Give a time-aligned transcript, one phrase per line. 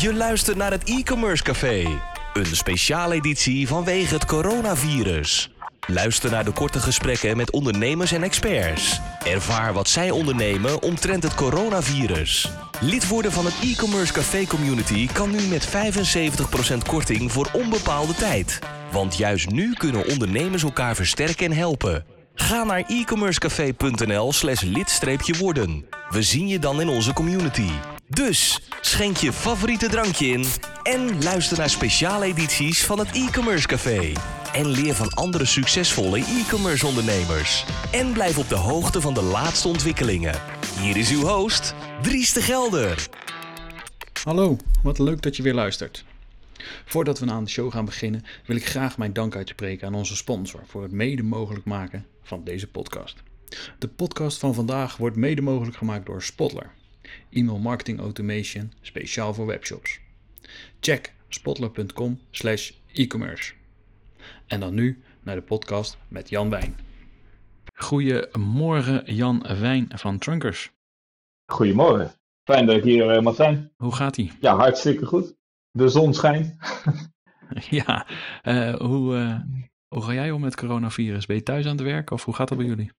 [0.00, 2.00] Je luistert naar het e-commerce café.
[2.32, 5.50] Een speciale editie vanwege het coronavirus.
[5.86, 9.00] Luister naar de korte gesprekken met ondernemers en experts.
[9.24, 12.52] Ervaar wat zij ondernemen omtrent het coronavirus.
[12.80, 15.70] Lid worden van het e-commerce café community kan nu met 75%
[16.86, 18.58] korting voor onbepaalde tijd.
[18.92, 22.04] Want juist nu kunnen ondernemers elkaar versterken en helpen.
[22.34, 25.84] Ga naar e-commercecafé.nl slash lid-worden.
[26.10, 27.70] We zien je dan in onze community.
[28.12, 30.44] Dus schenk je favoriete drankje in
[30.82, 34.12] en luister naar speciale edities van het e-commerce café.
[34.52, 37.64] En leer van andere succesvolle e-commerce ondernemers.
[37.92, 40.34] En blijf op de hoogte van de laatste ontwikkelingen.
[40.80, 43.08] Hier is uw host, Dries de Gelder.
[44.24, 46.04] Hallo, wat leuk dat je weer luistert.
[46.84, 50.16] Voordat we aan de show gaan beginnen, wil ik graag mijn dank uitspreken aan onze
[50.16, 53.22] sponsor voor het mede mogelijk maken van deze podcast.
[53.78, 56.70] De podcast van vandaag wordt mede mogelijk gemaakt door Spotler,
[57.30, 60.00] e-mail marketing automation speciaal voor webshops.
[60.80, 63.52] Check spotler.com slash e-commerce.
[64.46, 66.76] En dan nu naar de podcast met Jan Wijn.
[67.74, 70.70] Goedemorgen Jan Wijn van Trunkers.
[71.46, 72.12] Goedemorgen.
[72.44, 73.72] Fijn dat ik hier uh, mag zijn.
[73.76, 74.32] Hoe gaat ie?
[74.40, 75.34] Ja, hartstikke goed.
[75.70, 76.56] De zon schijnt.
[77.70, 78.06] ja,
[78.42, 79.40] uh, hoe, uh,
[79.88, 81.26] hoe ga jij om met coronavirus?
[81.26, 82.90] Ben je thuis aan het werk of hoe gaat dat bij jullie?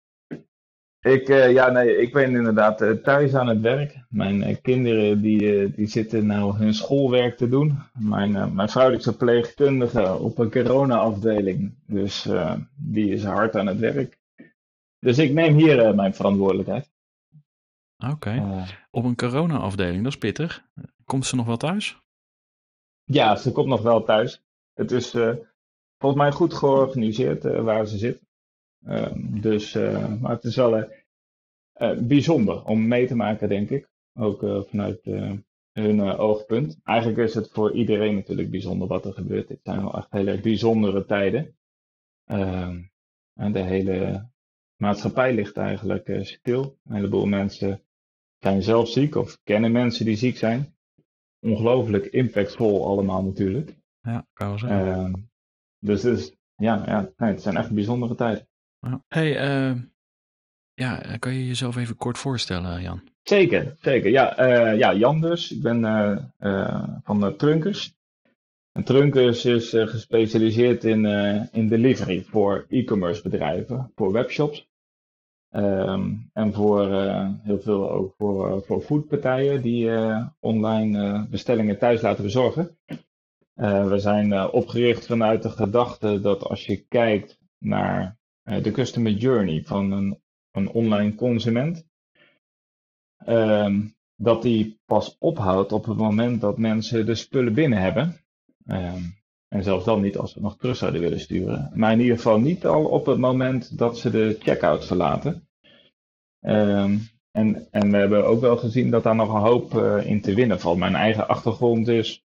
[1.01, 4.05] Ik, uh, ja, nee, ik ben inderdaad uh, thuis aan het werk.
[4.09, 7.79] Mijn uh, kinderen die, die zitten nou hun schoolwerk te doen.
[7.93, 11.75] Mijn, mijn vrouw is verpleegkundige op een corona-afdeling.
[11.87, 12.29] Dus
[12.77, 14.19] die is hard aan het werk.
[14.99, 16.91] Dus ik neem hier mijn verantwoordelijkheid.
[17.99, 18.67] Oké, okay.
[18.91, 20.65] op een corona-afdeling, dat is pittig.
[21.05, 22.03] Komt ze nog wel thuis?
[23.05, 24.43] Ja, ze komt nog wel thuis.
[24.75, 25.11] Het is
[25.99, 28.21] volgens mij goed georganiseerd waar ze zit.
[28.87, 30.87] Uh, dus, uh, maar het is wel uh,
[31.99, 33.89] bijzonder om mee te maken, denk ik.
[34.15, 35.05] Ook vanuit
[35.73, 36.81] hun oogpunt.
[36.85, 39.49] Eigenlijk is het voor iedereen natuurlijk bijzonder wat er gebeurt.
[39.49, 41.57] Dit zijn wel echt hele bijzondere tijden.
[42.25, 42.83] Ehm,
[43.35, 44.29] en de hele
[44.77, 46.79] maatschappij ligt eigenlijk stil.
[46.85, 47.83] Een heleboel mensen
[48.39, 50.77] zijn zelf ziek of kennen mensen die ziek zijn.
[51.41, 53.77] Ongelooflijk impactvol allemaal natuurlijk.
[54.01, 54.87] Ja, kan wel zijn.
[54.87, 55.13] Ehm,
[55.79, 58.49] dus, dus ja, ja nee, het zijn echt bijzondere tijden.
[59.09, 59.77] Hey, uh,
[60.75, 63.03] ja, kan je jezelf even kort voorstellen, Jan?
[63.23, 64.11] Zeker, zeker.
[64.11, 65.53] Ja, uh, ja Jan dus.
[65.53, 65.85] Ik ben
[66.39, 67.99] uh, van Trunkers.
[68.73, 71.05] En Trunkers is gespecialiseerd in,
[71.53, 74.69] in delivery voor e-commerce bedrijven, voor webshops.
[75.51, 76.87] Um, en voor
[77.43, 79.91] heel veel ook voor, voor foodpartijen die
[80.41, 82.79] online bestellingen thuis laten bezorgen.
[83.55, 88.20] we zijn opgericht vanuit de gedachte dat als je kijkt naar
[88.59, 91.89] de customer journey van een, een online consument.
[93.27, 98.25] Um, dat die pas ophoudt op het moment dat mensen de spullen binnen hebben.
[98.67, 99.19] Um,
[99.49, 101.71] en zelfs dan niet als we nog terug zouden willen sturen.
[101.75, 105.49] Maar in ieder geval niet al op het moment dat ze de checkout verlaten.
[106.41, 110.21] Um, en, en we hebben ook wel gezien dat daar nog een hoop uh, in
[110.21, 110.79] te winnen valt.
[110.79, 112.25] Mijn eigen achtergrond is,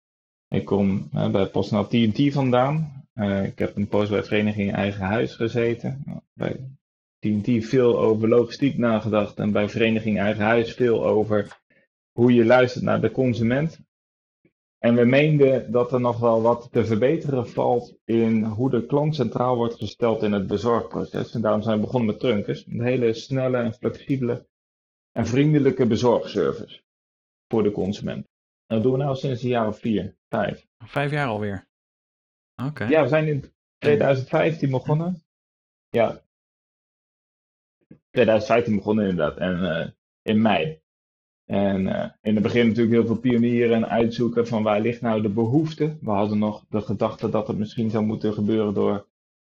[0.48, 2.97] ik kom uh, bij PostNL TNT vandaan.
[3.18, 6.04] Uh, ik heb een post bij Vereniging Eigen Huis gezeten.
[6.34, 6.70] Bij
[7.20, 11.58] TNT veel over logistiek nagedacht en bij Vereniging Eigen Huis veel over
[12.12, 13.80] hoe je luistert naar de consument.
[14.78, 19.16] En we meenden dat er nog wel wat te verbeteren valt in hoe de klant
[19.16, 21.34] centraal wordt gesteld in het bezorgproces.
[21.34, 22.66] En daarom zijn we begonnen met Trunkers.
[22.66, 24.48] Een hele snelle en flexibele
[25.12, 26.82] en vriendelijke bezorgservice
[27.48, 28.26] voor de consument.
[28.68, 30.68] En dat doen we nou sinds een jaar of vier, vijf.
[30.78, 31.67] Vijf jaar alweer?
[32.66, 32.90] Okay.
[32.90, 35.24] Ja, we zijn in 2015 begonnen.
[35.90, 36.22] Ja.
[38.12, 39.38] 2015 begonnen inderdaad.
[39.38, 39.88] En uh,
[40.22, 40.82] in mei.
[41.46, 45.22] En uh, in het begin natuurlijk heel veel pionieren en uitzoeken van waar ligt nou
[45.22, 45.98] de behoefte.
[46.02, 49.08] We hadden nog de gedachte dat het misschien zou moeten gebeuren door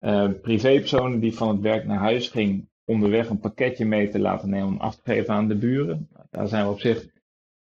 [0.00, 4.48] uh, privépersonen die van het werk naar huis ging onderweg een pakketje mee te laten
[4.48, 6.08] nemen om af te geven aan de buren.
[6.30, 7.06] Daar zijn we op zich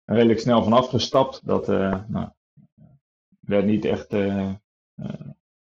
[0.05, 1.47] redelijk snel van afgestapt.
[1.47, 2.29] Dat nou,
[3.41, 4.13] werd niet echt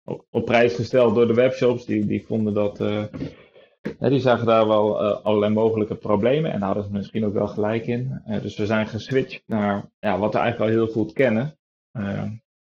[0.03, 1.85] op, op, prijs gesteld door de webshops.
[1.85, 2.79] Die, die vonden dat.
[2.79, 3.03] Uh,
[3.99, 7.87] die zagen daar wel uh, allerlei mogelijke problemen en hadden ze misschien ook wel gelijk
[7.87, 8.21] in.
[8.41, 11.57] Dus we zijn geswitcht naar ja, wat we eigenlijk al heel goed kennen.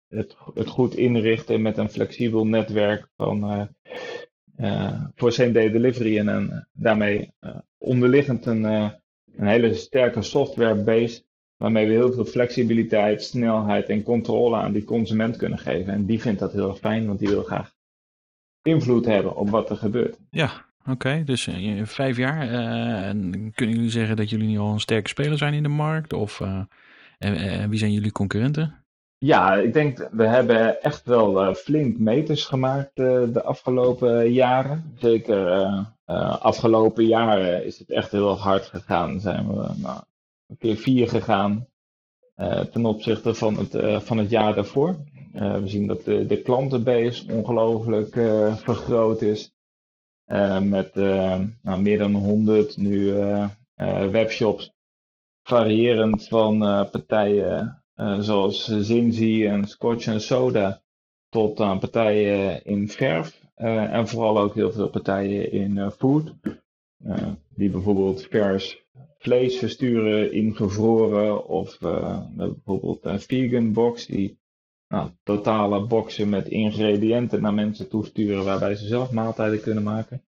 [0.08, 3.70] het, het goed inrichten met een flexibel netwerk van,
[5.16, 7.34] voor same-day delivery en daarmee
[7.78, 11.24] onderliggend een, een hele sterke software base
[11.60, 15.94] waarmee we heel veel flexibiliteit, snelheid en controle aan die consument kunnen geven.
[15.94, 17.72] En die vindt dat heel erg fijn, want die wil graag
[18.62, 20.18] invloed hebben op wat er gebeurt.
[20.30, 20.92] Ja, oké.
[20.92, 22.52] Okay, dus uh, vijf jaar.
[22.52, 25.70] Uh, en kunnen jullie zeggen dat jullie nu al een sterke speler zijn in de
[25.70, 26.14] markt?
[26.14, 26.62] Of uh,
[27.18, 28.84] en, wie zijn jullie concurrenten?
[29.18, 34.94] Ja, ik denk we hebben echt wel flink meters gemaakt de afgelopen jaren.
[34.98, 35.88] Zeker
[36.40, 39.20] afgelopen jaren is het echt heel hard gegaan.
[39.20, 40.02] Zijn we nou,
[40.50, 41.68] een keer vier gegaan
[42.72, 44.96] ten opzichte van het, van het jaar daarvoor.
[45.32, 48.14] we zien dat de, de klantenbase ongelooflijk
[48.60, 49.52] vergroot is.
[50.62, 50.96] met
[51.62, 53.14] nou, meer dan 100 nu
[54.12, 54.72] webshops.
[55.44, 56.60] Variërend van
[56.92, 57.84] partijen
[58.20, 60.82] zoals Zinzi en Scotch en Soda,
[61.30, 63.42] tot aan partijen in verf.
[63.56, 66.34] En vooral ook heel veel partijen in food.
[67.56, 68.84] die bijvoorbeeld vers
[69.20, 71.48] vlees versturen in gevroren.
[71.48, 74.40] Of bijvoorbeeld een vegan box die
[74.88, 80.24] nou, totale boxen met ingrediënten naar mensen toesturen waarbij ze zelf maaltijden kunnen maken.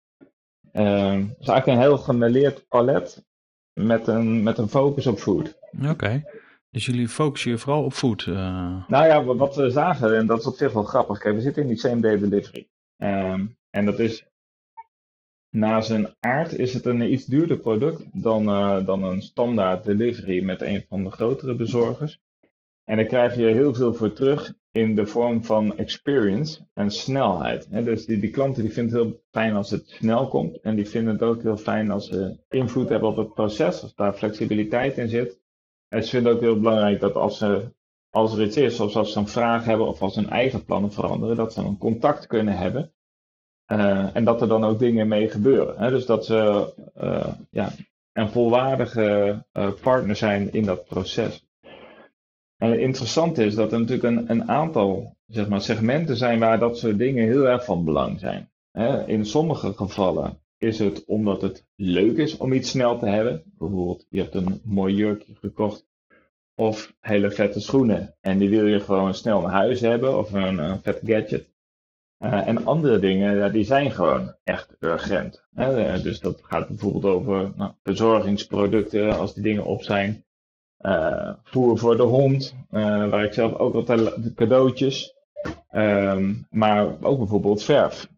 [0.72, 3.24] Het is eigenlijk een heel gemêleerd palet
[3.72, 5.58] met een, met een focus op food.
[5.90, 6.24] Oké.
[6.70, 8.26] Dus jullie focussen je vooral op food?
[8.26, 8.88] Uh...
[8.88, 11.18] Nou ja, wat we zagen, en dat is op zich wel grappig.
[11.18, 12.68] Kijk, we zitten in die same day delivery.
[12.96, 14.26] Um, en dat is,
[15.56, 20.44] na zijn aard is het een iets duurder product dan, uh, dan een standaard delivery
[20.44, 22.20] met een van de grotere bezorgers.
[22.84, 27.84] En daar krijg je heel veel voor terug in de vorm van experience en snelheid.
[27.84, 30.60] dus die, die klanten die vinden het heel fijn als het snel komt.
[30.60, 33.94] En die vinden het ook heel fijn als ze invloed hebben op het proces, als
[33.94, 35.40] daar flexibiliteit in zit.
[35.88, 37.72] En ze vinden ook heel belangrijk dat als, ze,
[38.10, 40.92] als er iets is, of als ze een vraag hebben of als hun eigen plannen
[40.92, 42.94] veranderen, dat ze een contact kunnen hebben.
[43.72, 45.78] Uh, en dat er dan ook dingen mee gebeuren.
[45.78, 45.90] Hè?
[45.90, 47.72] Dus dat ze uh, ja,
[48.12, 51.46] een volwaardige uh, partner zijn in dat proces.
[52.56, 56.58] En het interessante is dat er natuurlijk een, een aantal zeg maar, segmenten zijn waar
[56.58, 58.50] dat soort dingen heel erg van belang zijn.
[59.06, 63.42] In sommige gevallen is het omdat het leuk is om iets snel te hebben.
[63.44, 65.86] Bijvoorbeeld, je hebt een mooi jurkje gekocht
[66.54, 70.58] of hele vette schoenen en die wil je gewoon snel naar huis hebben of een,
[70.58, 71.54] een vet gadget.
[72.20, 75.44] Uh, en andere dingen, die zijn gewoon echt urgent.
[75.54, 75.84] Hè?
[75.84, 80.24] Eh, dus dat gaat bijvoorbeeld over nou, verzorgingsproducten als die dingen op zijn.
[80.80, 85.14] Uh, voer voor de hond, waar ik zelf ook altijd cadeautjes.
[85.72, 88.08] Um, maar ook bijvoorbeeld verf.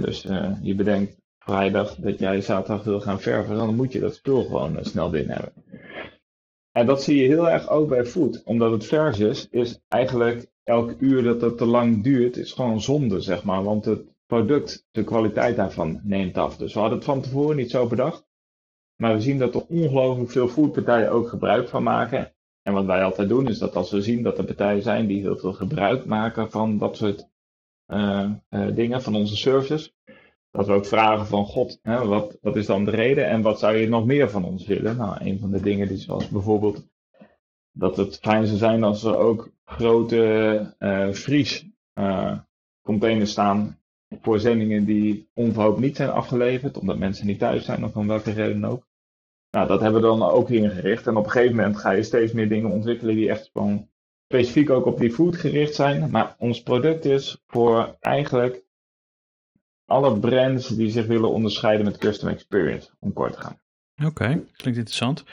[0.00, 0.22] Dus
[0.62, 4.78] je bedenkt, vrijdag dat jij zaterdag wil gaan verven, dan moet je dat spul gewoon
[4.80, 5.52] snel binnen hebben.
[6.76, 8.42] En dat zie je heel erg ook bij food.
[8.44, 12.80] Omdat het vers is, is eigenlijk elk uur dat het te lang duurt, is gewoon
[12.80, 13.62] zonde, zeg maar.
[13.62, 16.56] Want het product, de kwaliteit daarvan neemt af.
[16.56, 18.26] Dus we hadden het van tevoren niet zo bedacht.
[18.96, 22.34] Maar we zien dat er ongelooflijk veel foodpartijen ook gebruik van maken.
[22.62, 25.20] En wat wij altijd doen, is dat als we zien dat er partijen zijn die
[25.20, 27.28] heel veel gebruik maken van dat soort
[27.92, 29.94] uh, uh, dingen, van onze services,
[30.56, 33.58] dat we ook vragen van God, hè, wat, wat is dan de reden en wat
[33.58, 34.96] zou je nog meer van ons willen?
[34.96, 36.86] Nou, een van de dingen die zoals bijvoorbeeld
[37.72, 42.38] dat het fijn zou zijn als er ook grote uh, vries uh,
[42.82, 43.78] containers staan
[44.20, 48.32] voor zendingen die onverhoopt niet zijn afgeleverd, omdat mensen niet thuis zijn of om welke
[48.32, 48.86] reden ook.
[49.50, 51.06] Nou, dat hebben we dan ook ingericht.
[51.06, 53.88] En op een gegeven moment ga je steeds meer dingen ontwikkelen die echt gewoon
[54.28, 56.10] specifiek ook op die food gericht zijn.
[56.10, 58.63] Maar ons product is voor eigenlijk
[59.86, 63.62] alle brands die zich willen onderscheiden met custom experience, om kort te gaan.
[64.04, 64.24] Oké,
[64.56, 65.24] klinkt interessant.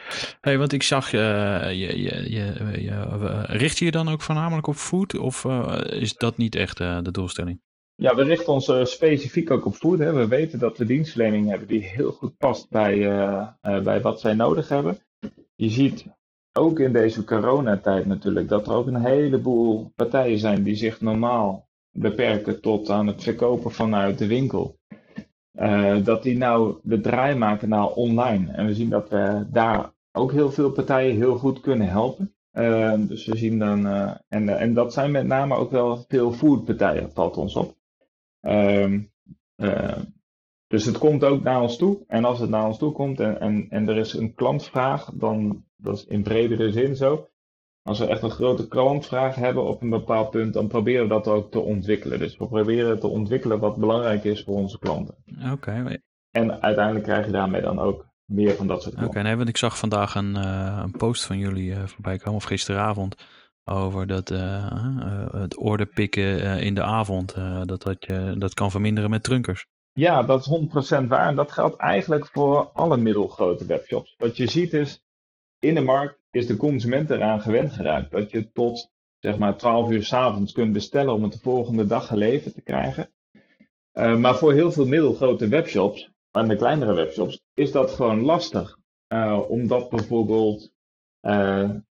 [0.42, 1.22] Hey, want ik zag, uh,
[1.70, 6.16] je, je, je, je, richt je je dan ook voornamelijk op food of uh, is
[6.16, 7.62] dat niet echt uh, de doelstelling?
[7.96, 10.00] Ja, we richten ons specifiek ook op food.
[10.00, 10.14] Hè.
[10.14, 12.98] We weten dat we dienstverlening hebben die heel goed past bij,
[13.62, 15.00] bij wat zij nodig hebben.
[15.56, 16.06] Je ziet
[16.54, 21.70] ook in deze coronatijd natuurlijk dat er ook een heleboel partijen zijn die zich normaal
[21.92, 24.80] beperken tot aan het verkopen vanuit de winkel.
[25.54, 28.52] Uh, dat die nou de draai maken naar online.
[28.52, 32.36] En we zien dat we daar ook heel veel partijen heel goed kunnen helpen.
[32.54, 36.32] Uh, dus we zien dan, uh, en, en dat zijn met name ook wel veel
[36.32, 37.76] foodpartijen, valt ons op.
[38.40, 39.02] Ehm,
[40.68, 42.04] dus het komt ook naar ons toe.
[42.08, 45.66] En als het naar ons toe komt en, en, en er is een klantvraag, dan
[45.76, 47.30] dat is in bredere zin zo,
[47.84, 51.28] als we echt een grote klantvraag hebben op een bepaald punt, dan proberen we dat
[51.28, 52.20] ook te ontwikkelen.
[52.20, 55.16] Dus we proberen te ontwikkelen wat belangrijk is voor onze klanten.
[55.52, 56.00] Oké.
[56.32, 59.04] En uiteindelijk krijg je daarmee dan ook meer van dat soort.
[59.04, 62.36] Oké, nee, want ik zag vandaag een, uh, een post van jullie uh, voorbij komen,
[62.36, 63.16] of gisteravond,
[63.64, 67.36] over dat uh, het orde pikken in de avond,
[67.66, 69.68] dat, dat, je, dat kan verminderen met trunkers.
[69.94, 71.28] Ja, dat is 100% waar.
[71.28, 74.16] En dat geldt eigenlijk voor alle middelgrote webshops.
[74.18, 75.04] Wat je ziet is,
[75.60, 78.12] in de markt is de consument eraan gewend geraakt.
[78.12, 81.86] Dat je tot zeg maar 12 uur s avonds kunt bestellen om het de volgende
[81.86, 83.12] dag geleverd te krijgen.
[83.94, 88.78] Uh, maar voor heel veel middelgrote webshops en de kleinere webshops is dat gewoon lastig.
[89.14, 90.72] Uh, omdat bijvoorbeeld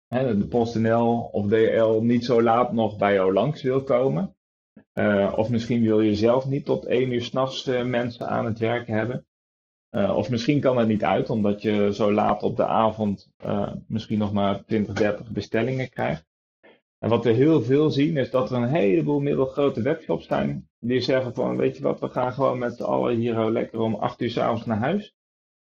[0.07, 4.35] hè, de PostNL of DL niet zo laat nog bij jou langs wil komen.
[5.35, 9.25] Of misschien wil je zelf niet tot één uur s'nachts mensen aan het werk hebben.
[9.95, 13.31] Uh, of misschien kan het niet uit, omdat je zo laat op de avond
[13.87, 16.25] misschien nog maar 20, 30 bestellingen krijgt.
[16.99, 21.01] En wat we heel veel zien is dat er een heleboel middelgrote webshops zijn die
[21.01, 24.21] zeggen van weet je wat, we gaan gewoon met z'n allen hier lekker om 8
[24.21, 25.15] uur s'avonds naar huis.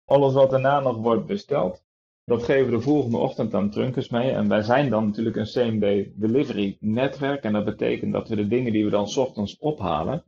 [0.05, 1.83] Alles wat daarna nog wordt besteld,
[2.25, 4.31] dat geven we de volgende ochtend aan Trunkers mee.
[4.31, 7.43] En wij zijn dan natuurlijk een same-day delivery netwerk.
[7.43, 10.23] En dat betekent dat we de dingen die we dan ochtends ophalen,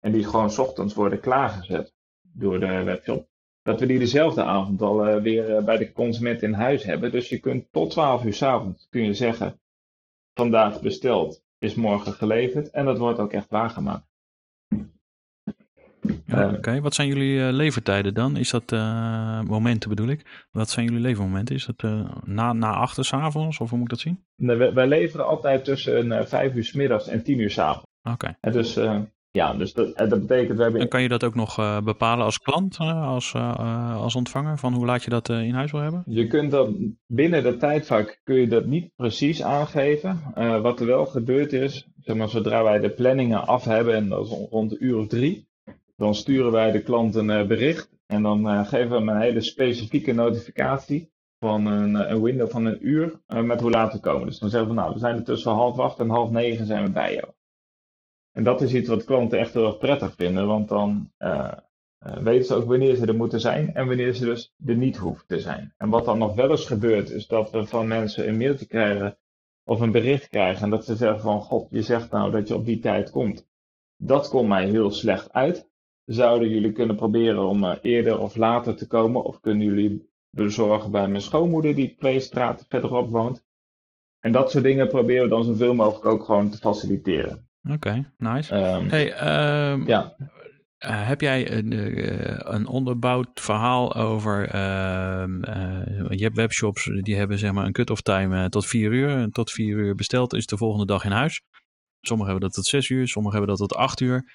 [0.00, 3.28] en die gewoon ochtends worden klaargezet door de webshop,
[3.70, 7.10] dat we die dezelfde avond al uh, weer uh, bij de consument in huis hebben.
[7.10, 9.60] Dus je kunt tot 12 uur s avonds kun je zeggen,
[10.34, 12.70] vandaag besteld, is morgen geleverd.
[12.70, 14.08] En dat wordt ook echt waargemaakt.
[16.26, 16.80] Ja, Oké, okay.
[16.80, 18.36] wat zijn jullie uh, levertijden dan?
[18.36, 20.46] Is dat uh, momenten bedoel ik?
[20.50, 21.54] Wat zijn jullie levermomenten?
[21.54, 24.24] Is dat uh, na, na achter s'avonds of hoe moet ik dat zien?
[24.36, 27.86] Nee, wij, wij leveren altijd tussen vijf uur s middags en tien uur s avonds.
[28.02, 28.34] Oké.
[28.40, 28.52] Okay.
[28.52, 28.78] Dus
[29.30, 30.80] ja, dus dat, dat betekent we hebben...
[30.80, 33.34] En kan je dat ook nog bepalen als klant, als,
[33.94, 36.02] als ontvanger, van hoe laat je dat in huis wil hebben?
[36.06, 36.70] Je kunt dat
[37.06, 40.20] binnen de tijdvak kun je dat niet precies aangeven.
[40.62, 44.26] wat er wel gebeurd is, zeg maar, zodra wij de planningen af hebben, en dat
[44.26, 45.48] is rond een uur of drie,
[45.96, 50.12] dan sturen wij de klant een bericht en dan geven we hem een hele specifieke
[50.12, 54.26] notificatie van een, een window van een uur met hoe laat we komen.
[54.26, 56.84] Dus dan zeggen we, nou, we zijn er tussen half acht en half negen zijn
[56.84, 57.32] we bij jou.
[58.32, 61.12] En dat is iets wat klanten echt heel erg prettig vinden, want dan
[61.98, 65.26] weten ze ook wanneer ze er moeten zijn en wanneer ze dus er niet hoeven
[65.26, 65.74] te zijn.
[65.76, 69.18] En wat dan nog wel eens gebeurt, is dat we van mensen een mailtje krijgen
[69.64, 72.54] of een bericht krijgen en dat ze zeggen van, god, je zegt nou dat je
[72.54, 73.48] op die tijd komt.
[73.96, 75.70] Dat komt mij heel slecht uit
[76.04, 79.22] zouden jullie kunnen proberen om uh, eerder of later te komen?
[79.22, 83.44] Of kunnen jullie bezorgen bij mijn schoonmoeder die twee straten verderop woont?
[84.20, 87.49] En dat soort dingen proberen we dan zoveel mogelijk ook gewoon te faciliteren.
[87.62, 88.54] Oké, okay, nice.
[88.54, 90.14] Um, hey, um, ja.
[90.86, 94.54] Uh, heb jij een, uh, een onderbouwd verhaal over.
[94.54, 95.24] Uh,
[96.08, 99.08] je hebt webshops die hebben zeg maar een cut-off time tot vier uur.
[99.08, 101.42] En tot vier uur besteld is de volgende dag in huis.
[102.00, 104.32] Sommigen hebben dat tot zes uur, sommigen hebben dat tot acht uur.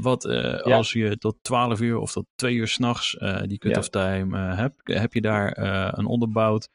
[0.00, 0.76] Wat ja.
[0.76, 4.16] als je tot 12 uur of tot 2 uur s'nachts die cut-off ja.
[4.16, 5.58] time hebt, heb je daar
[5.98, 6.68] een onderbouwd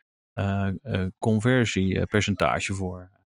[1.20, 3.19] conversiepercentage voor?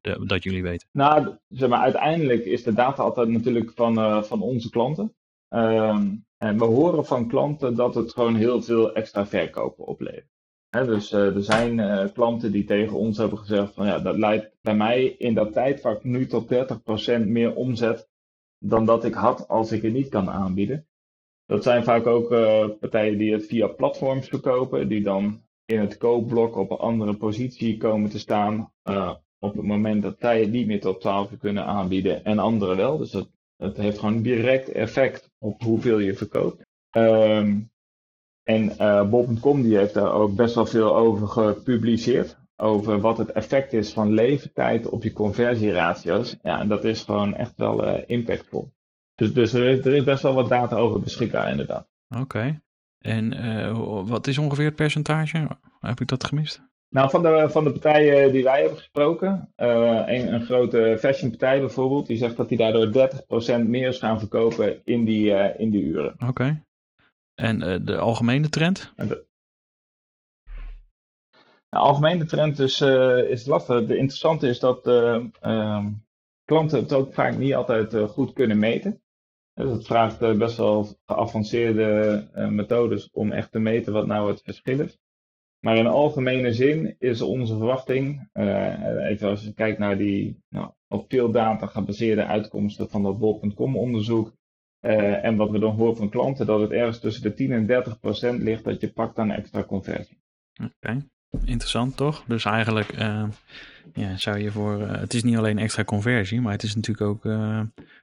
[0.00, 0.88] De, dat jullie weten?
[0.92, 5.14] Nou, zeg maar, uiteindelijk is de data altijd natuurlijk van, van onze klanten.
[5.48, 10.28] Um, en we horen van klanten dat het gewoon heel veel extra verkopen oplevert.
[10.70, 15.04] Dus er zijn klanten die tegen ons hebben gezegd van ja, dat leidt bij mij
[15.04, 16.54] in dat tijdvak nu tot
[17.22, 18.08] 30% meer omzet
[18.58, 20.88] dan dat ik had als ik het niet kan aanbieden.
[21.46, 22.28] Dat zijn vaak ook
[22.78, 27.76] partijen die het via platforms verkopen, die dan in het koopblok op een andere positie
[27.76, 28.72] komen te staan
[29.40, 32.76] op het moment dat zij het niet meer tot 12 uur kunnen aanbieden en anderen
[32.76, 32.98] wel.
[32.98, 36.64] Dus dat, dat heeft gewoon direct effect op hoeveel je verkoopt.
[36.96, 37.70] Um,
[38.42, 43.32] en uh, Bob.com die heeft daar ook best wel veel over gepubliceerd over wat het
[43.32, 46.36] effect is van leeftijd op je conversieratio's.
[46.42, 48.72] Ja, en dat is gewoon echt wel uh, impactvol.
[49.14, 51.88] Dus, dus er, is, er, is, best wel wat data over beschikbaar, inderdaad.
[52.08, 52.60] Oké.
[52.98, 55.48] En uh, wat is ongeveer het percentage?
[55.80, 56.62] Heb ik dat gemist?
[56.90, 61.60] Nou, van de, van de partijen die wij hebben gesproken, uh, een, een, grote fashionpartij
[61.60, 63.10] bijvoorbeeld, die zegt dat die daardoor
[63.64, 66.12] 30% meer is gaan verkopen in die, in die uren.
[66.12, 66.26] Oké.
[66.26, 66.64] Okay.
[67.34, 68.92] En de algemene trend?
[68.96, 69.26] De,
[71.68, 72.80] de algemene trend is,
[73.30, 73.86] is lastig.
[73.86, 75.86] De interessante is dat uh,
[76.50, 79.02] klanten het ook vaak niet altijd eh, goed kunnen meten.
[79.54, 84.42] Dus het vraagt eh, best wel geavanceerde methodes om echt te meten wat nou het
[84.42, 84.98] verschil is.
[85.60, 88.28] Maar in algemene zin is onze verwachting,
[89.02, 93.76] even als je kijkt naar die nou, op veel data gebaseerde uitkomsten van dat bol.com
[93.76, 94.32] onderzoek,
[94.80, 98.00] en wat we dan horen van klanten, dat het ergens tussen de 10 en 30
[98.00, 100.18] procent ligt dat je pakt aan extra conversie.
[100.64, 101.06] Oké.
[101.44, 102.24] Interessant toch?
[102.26, 103.28] Dus eigenlijk uh,
[103.94, 104.80] ja, zou je voor.
[104.80, 107.22] Het is niet alleen extra conversie, maar het is natuurlijk ook.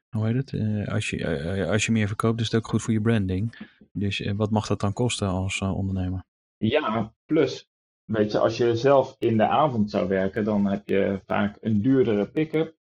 [0.10, 0.88] Hoe heet het?
[0.90, 3.70] als, je, als je meer verkoopt, is het ook goed voor je branding.
[3.92, 6.26] Dus wat mag dat dan kosten als ondernemer?
[6.58, 7.70] Ja, plus.
[8.06, 11.82] Weet je, als je zelf in de avond zou werken, dan heb je vaak een
[11.82, 12.76] duurdere pick-up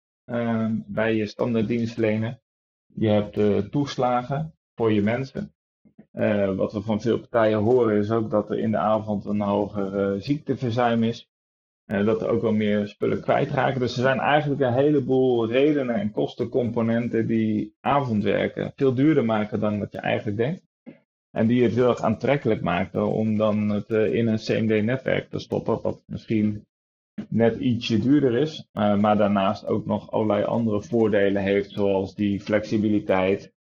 [0.86, 2.40] bij je standaard dienstverlener.
[2.94, 5.56] Je hebt toeslagen voor je mensen.
[6.14, 9.42] Uh, wat we van veel partijen horen is ook dat er in de avond een
[9.42, 11.30] hoger uh, ziekteverzuim is.
[11.86, 13.80] Uh, dat er ook wel meer spullen kwijtraken.
[13.80, 19.80] Dus er zijn eigenlijk een heleboel redenen en kostencomponenten die avondwerken veel duurder maken dan
[19.80, 20.64] wat je eigenlijk denkt.
[21.36, 25.82] En die het heel erg aantrekkelijk maken om dan het in een CMD-netwerk te stoppen,
[25.82, 26.66] wat misschien
[27.30, 33.54] net ietsje duurder is, maar daarnaast ook nog allerlei andere voordelen heeft, zoals die flexibiliteit,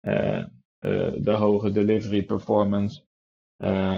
[0.00, 3.02] de hoge delivery performance.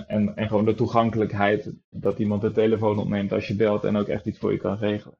[0.06, 4.08] en, en gewoon de toegankelijkheid dat iemand de telefoon opneemt als je belt en ook
[4.08, 5.18] echt iets voor je kan regelen.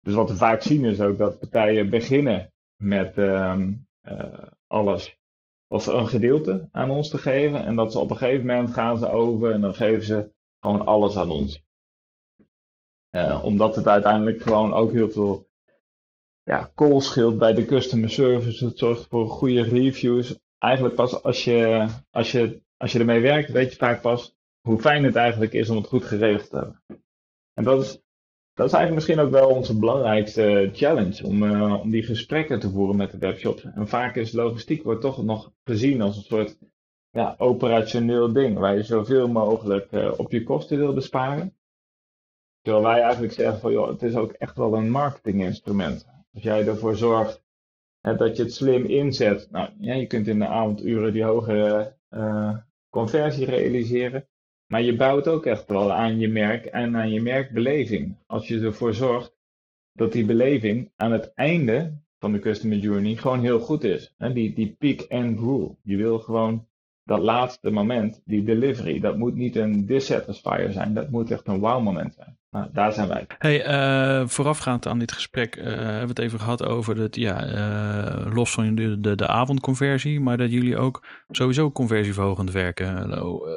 [0.00, 3.72] Dus wat we vaak zien is ook dat partijen beginnen met ehm,
[4.66, 5.18] alles
[5.68, 7.64] of een gedeelte aan ons te geven.
[7.64, 10.86] En dat ze op een gegeven moment gaan ze over en dan geven ze gewoon
[10.86, 11.62] alles aan ons.
[13.10, 15.48] Uh, omdat het uiteindelijk gewoon ook heel veel
[16.42, 18.64] ja, call scheelt bij de customer service.
[18.64, 20.38] Het zorgt voor goede reviews.
[20.58, 24.80] Eigenlijk pas als je, als je, als je ermee werkt, weet je vaak pas hoe
[24.80, 26.82] fijn het eigenlijk is om het goed geregeld te hebben.
[27.54, 28.03] En dat is
[28.54, 32.70] dat is eigenlijk misschien ook wel onze belangrijkste challenge, om, uh, om die gesprekken te
[32.70, 33.64] voeren met de webshops.
[33.64, 36.58] En vaak is logistiek wordt toch nog gezien als een soort
[37.10, 41.56] ja, operationeel ding, waar je zoveel mogelijk uh, op je kosten wil besparen.
[42.62, 46.06] Terwijl wij eigenlijk zeggen van, joh, het is ook echt wel een marketinginstrument.
[46.34, 47.42] Als jij ervoor zorgt
[48.00, 51.96] dat je het slim inzet, nou, ja, je kunt in de avonduren die hogere
[52.90, 54.28] conversie realiseren.
[54.66, 58.16] Maar je bouwt ook echt wel aan je merk en aan je merkbeleving.
[58.26, 59.36] Als je ervoor zorgt
[59.92, 64.14] dat die beleving aan het einde van de customer journey gewoon heel goed is.
[64.32, 65.76] Die, die peak and rule.
[65.82, 66.66] Je wil gewoon
[67.04, 70.94] dat laatste moment, die delivery, dat moet niet een dissatisfier zijn.
[70.94, 72.38] Dat moet echt een wow moment zijn.
[72.54, 73.26] Nou, daar zijn wij.
[73.38, 77.46] Hey, uh, voorafgaand aan dit gesprek uh, hebben we het even gehad over het, ja,
[77.46, 83.08] uh, los van de, de, de avondconversie, maar dat jullie ook sowieso conversieverhogend werken.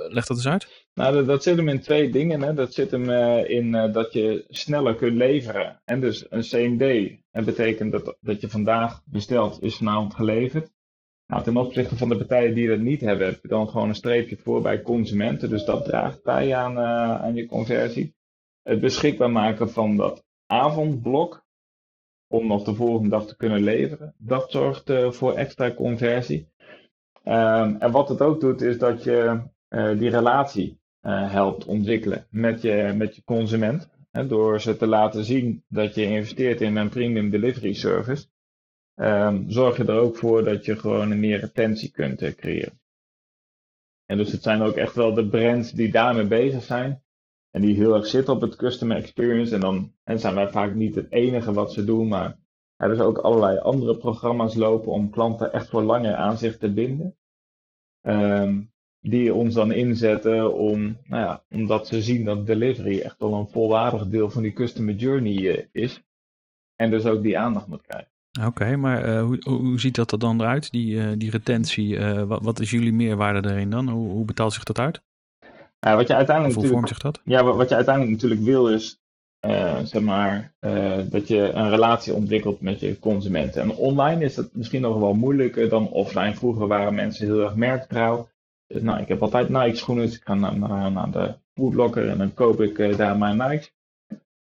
[0.09, 0.87] leg dat eens uit.
[0.93, 2.41] Nou, dat, dat, zit hem in twee dingen.
[2.41, 2.53] Hè.
[2.53, 3.09] Dat zit hem
[3.45, 5.81] in dat je sneller kunt leveren.
[5.85, 7.17] En dus een CMD.
[7.31, 10.69] Dat betekent dat, dat je vandaag bestelt, is vanavond geleverd.
[11.27, 13.95] Nou, ten opzichte van de partijen die dat niet hebben, heb je dan gewoon een
[13.95, 15.49] streepje voor bij consumenten.
[15.49, 16.79] Dus dat draagt bij aan,
[17.19, 18.15] aan je conversie
[18.67, 21.45] het beschikbaar maken van dat avondblok
[22.27, 24.13] om nog de volgende dag te kunnen leveren.
[24.17, 26.49] Dat zorgt uh, voor extra conversie.
[27.23, 32.27] Um, en wat het ook doet, is dat je uh, die relatie uh, helpt ontwikkelen
[32.29, 33.89] met je, met je consument.
[34.11, 38.27] Hè, door ze te laten zien dat je investeert in een premium delivery service.
[38.95, 42.79] Um, zorg je er ook voor dat je gewoon een meer retentie kunt creëren.
[44.05, 47.01] En dus het zijn ook echt wel de brands die daarmee bezig zijn.
[47.57, 49.55] En die heel erg zitten op het customer experience.
[49.55, 52.37] En dan en zijn wij vaak niet het enige wat ze doen, maar
[52.75, 56.73] hebben ze ook allerlei andere programma's lopen om klanten echt voor langer aan zich te
[56.73, 57.17] binden.
[58.01, 63.33] Um, die ons dan inzetten om, nou ja, omdat ze zien dat delivery echt wel
[63.33, 66.03] een volwaardig deel van die customer journey uh, is.
[66.75, 68.11] En dus ook die aandacht moet krijgen.
[68.45, 71.99] Oké, maar uh, hoe, hoe ziet dat er dan eruit, die, uh, die retentie?
[72.25, 73.89] Wat, wat, is jullie meerwaarde erin dan?
[73.89, 75.01] Hoe, hoe betaalt zich dat uit?
[75.85, 77.21] Uh, wat je uiteindelijk Hoe vormt zich dat?
[77.23, 78.99] Ja, wat je uiteindelijk natuurlijk wil is,
[79.45, 83.61] uh, zeg maar, uh, dat je een relatie ontwikkelt met je consumenten.
[83.61, 86.35] En online is dat misschien nog wel moeilijker dan offline.
[86.35, 88.29] Vroeger waren mensen heel erg merktrouw.
[88.67, 92.09] Dus nou, ik heb altijd Nike schoenen, dus ik ga naar, naar, naar de Foodlocker
[92.09, 93.69] en dan koop ik daar mijn Nike.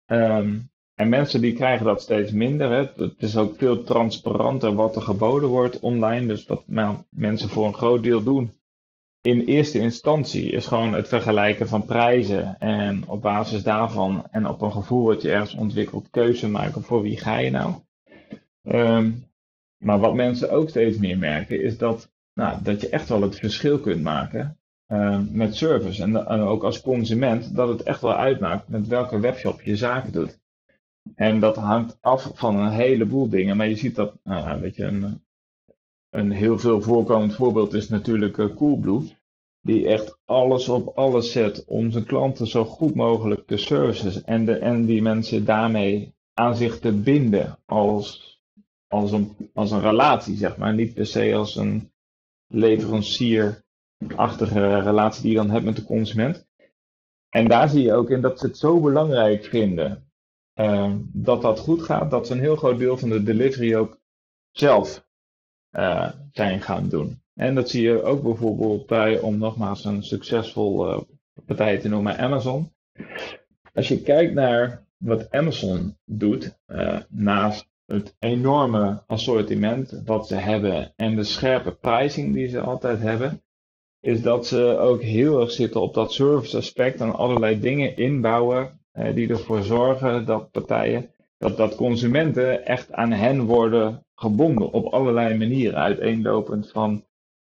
[0.06, 2.70] Um, en mensen die krijgen dat steeds minder.
[2.70, 3.04] Hè.
[3.04, 6.28] Het is ook veel transparanter wat er geboden wordt online.
[6.28, 8.52] Dus wat nou, mensen voor een groot deel doen,
[9.24, 14.62] in eerste instantie is gewoon het vergelijken van prijzen en op basis daarvan en op
[14.62, 17.74] een gevoel wat je ergens ontwikkelt, keuze maken voor wie ga je nou.
[18.64, 19.26] Um,
[19.78, 23.40] maar wat mensen ook steeds meer merken is dat, nou, dat je echt wel het
[23.40, 24.58] verschil kunt maken
[24.88, 26.04] uh, met service.
[26.04, 30.12] En, en, ook als consument dat het echt wel uitmaakt met welke webshop je zaken
[30.12, 30.40] doet.
[31.16, 33.58] En dat hangt af van een heleboel dingen.
[33.58, 35.24] Maar je ziet dat, nou, weet je, een,
[36.14, 39.18] een heel veel voorkomend voorbeeld is natuurlijk Coolblue.
[39.62, 44.24] Die echt alles op alles zet om zijn klanten zo goed mogelijk te services.
[44.24, 48.40] En, de, en die mensen daarmee aan zich te binden als,
[48.88, 50.74] als, een, als een relatie, zeg maar.
[50.74, 51.92] Niet per se als een
[52.48, 56.48] leverancierachtige relatie die je dan hebt met de consument.
[57.30, 60.12] En daar zie je ook in dat ze het zo belangrijk vinden
[60.56, 64.00] uh, dat dat goed gaat, dat ze een heel groot deel van de delivery ook
[64.52, 65.06] zelf
[66.32, 67.24] zijn gaan doen.
[67.36, 71.02] En dat zie je ook bijvoorbeeld bij, om nogmaals een succesvol uh,
[71.46, 72.72] partij te noemen, Amazon.
[73.74, 80.94] Als je kijkt naar wat Amazon doet, uh, naast het enorme assortiment wat ze hebben
[80.96, 83.42] en de scherpe pricing die ze altijd hebben,
[84.00, 88.80] is dat ze ook heel erg zitten op dat service aspect en allerlei dingen inbouwen
[88.94, 94.94] uh, die ervoor zorgen dat partijen, dat, dat consumenten echt aan hen worden gebonden op
[94.94, 95.80] allerlei manieren.
[95.80, 97.06] Uiteenlopend van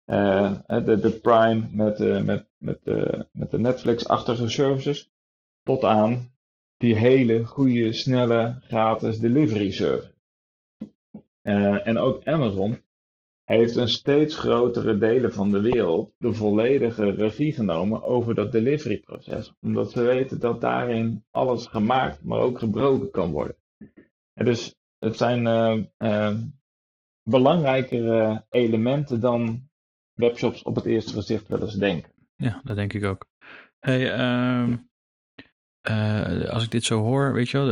[0.06, 5.10] uh, de, de Prime met, uh, met, met, uh, met de Netflix-achtige services
[5.62, 6.32] tot aan
[6.76, 10.14] die hele goede, snelle, gratis delivery service.
[11.42, 12.82] En ook Amazon
[13.44, 19.54] heeft een steeds grotere delen van de wereld de volledige regie genomen over dat deliveryproces.
[19.60, 23.56] Omdat ze weten dat daarin alles gemaakt, maar ook gebroken kan worden.
[24.34, 26.36] En dus het zijn uh, uh,
[27.22, 29.68] belangrijkere elementen dan
[30.12, 32.12] webshops op het eerste gezicht wel eens denken.
[32.36, 33.26] Ja, dat denk ik ook.
[33.78, 34.68] Hey, uh,
[35.90, 37.70] uh, als ik dit zo hoor, weet je wel,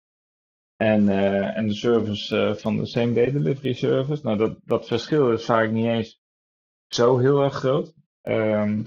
[0.75, 1.09] en,
[1.55, 4.21] en de service van de same day delivery service.
[4.23, 6.21] Nou, dat, dat verschil is vaak niet eens
[6.87, 7.93] zo heel erg groot.
[8.23, 8.85] Um,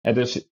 [0.00, 0.48] dus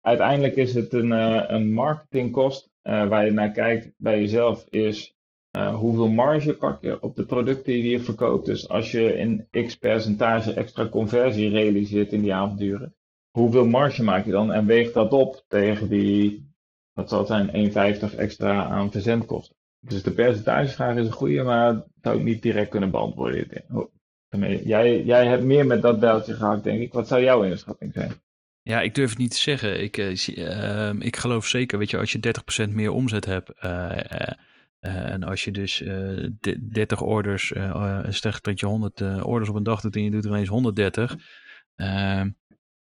[0.00, 5.16] uiteindelijk is het een, uh, een marketingkost waar je naar kijkt bij jezelf is
[5.64, 8.46] hoeveel marge pak je op de producten die je verkoopt.
[8.46, 12.94] Dus als je een x percentage extra conversie realiseert in die avonduren,
[13.30, 16.50] hoeveel marge maak je dan en weeg dat op tegen die,
[16.92, 19.56] wat zal het zijn, 1,50 extra aan verzendkosten.
[19.80, 23.64] Dus de percentagevraag is een goede, maar dat zou ik niet direct kunnen beantwoorden.
[24.64, 26.92] Jij, jij hebt meer met dat beltje gehakt, denk ik.
[26.92, 28.12] Wat zou jouw inschatting zijn?
[28.66, 29.82] Ja, ik durf het niet te zeggen.
[29.82, 32.34] Ik, uh, ik geloof zeker, weet je, als je
[32.68, 33.52] 30% meer omzet hebt.
[33.64, 33.90] Uh,
[34.80, 35.82] uh, en als je dus
[36.60, 37.52] 30 orders,
[38.08, 41.16] zeg dat je 100 orders op een dag doet en je doet er ineens 130.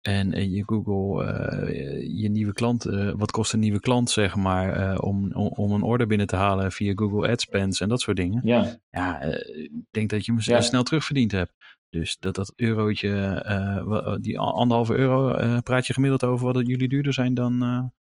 [0.04, 4.92] En je Google, uh, je nieuwe klant, uh, wat kost een nieuwe klant, zeg maar,
[4.92, 8.40] uh, om, om een order binnen te halen via Google AdSpends en dat soort dingen.
[8.44, 8.78] Ja.
[8.90, 10.60] Ja, ik denk dat je hem ja.
[10.60, 11.52] snel terugverdiend hebt.
[11.94, 17.34] Dus dat dat eurotje, die anderhalve euro, praat je gemiddeld over wat jullie duurder zijn
[17.34, 17.58] dan,